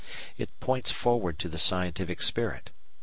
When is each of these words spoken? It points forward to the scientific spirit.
It 0.35 0.59
points 0.59 0.89
forward 0.89 1.37
to 1.37 1.47
the 1.47 1.59
scientific 1.59 2.23
spirit. 2.23 2.71